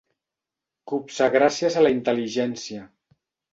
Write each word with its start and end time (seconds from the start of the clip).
Copsar 0.91 1.29
gràcies 1.37 1.79
a 1.79 1.85
la 1.85 1.93
intel·ligència. 1.99 2.91